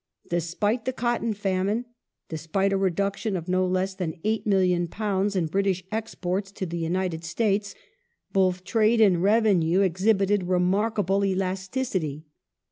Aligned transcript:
Despite 0.31 0.85
the 0.85 0.93
cotton 0.93 1.31
famine; 1.35 1.85
despite 2.27 2.73
a 2.73 2.77
reduction 2.77 3.37
of 3.37 3.47
no 3.47 3.67
less 3.67 3.93
than 3.93 4.13
£8,000,000 4.25 5.35
in 5.35 5.45
British 5.45 5.83
exports 5.91 6.51
to 6.53 6.65
the 6.65 6.79
United 6.79 7.23
States,^ 7.23 7.75
both 8.33 8.63
trade 8.63 8.99
and 8.99 9.21
revenue 9.21 9.81
exhibited 9.81 10.45
remarkable 10.45 11.23
elasticity. 11.23 12.25